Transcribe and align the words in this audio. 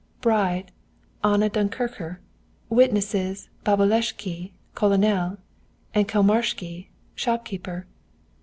Bride: 0.19 0.71
Anna 1.23 1.47
Dunkircher. 1.47 2.17
Witnesses: 2.71 3.49
Babolescky, 3.63 4.51
Colonel, 4.73 5.37
and 5.93 6.07
Kolmarscky, 6.07 6.87
shopkeeper. 7.13 7.85